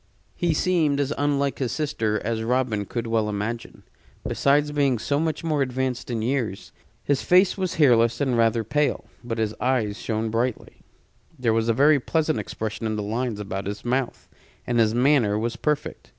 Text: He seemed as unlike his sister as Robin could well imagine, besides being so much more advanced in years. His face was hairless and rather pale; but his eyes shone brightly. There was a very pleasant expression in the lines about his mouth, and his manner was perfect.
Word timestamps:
He 0.35 0.55
seemed 0.55 0.99
as 0.99 1.13
unlike 1.15 1.59
his 1.59 1.71
sister 1.71 2.19
as 2.25 2.41
Robin 2.41 2.85
could 2.87 3.05
well 3.05 3.29
imagine, 3.29 3.83
besides 4.27 4.71
being 4.71 4.97
so 4.97 5.19
much 5.19 5.43
more 5.43 5.61
advanced 5.61 6.09
in 6.09 6.23
years. 6.23 6.71
His 7.03 7.21
face 7.21 7.55
was 7.55 7.75
hairless 7.75 8.19
and 8.19 8.35
rather 8.35 8.63
pale; 8.63 9.05
but 9.23 9.37
his 9.37 9.53
eyes 9.61 9.99
shone 9.99 10.31
brightly. 10.31 10.77
There 11.37 11.53
was 11.53 11.69
a 11.69 11.73
very 11.73 11.99
pleasant 11.99 12.39
expression 12.39 12.87
in 12.87 12.95
the 12.95 13.03
lines 13.03 13.39
about 13.39 13.67
his 13.67 13.85
mouth, 13.85 14.27
and 14.65 14.79
his 14.79 14.95
manner 14.95 15.37
was 15.37 15.55
perfect. 15.55 16.09